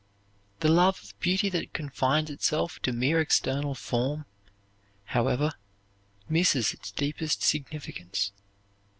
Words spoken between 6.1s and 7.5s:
misses its deepest